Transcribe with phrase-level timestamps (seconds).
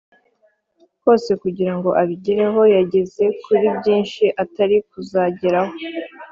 [1.03, 2.61] kose kugira ngo abigereho.
[2.75, 5.81] Yageze kuri byinshi atari kuzageraho ku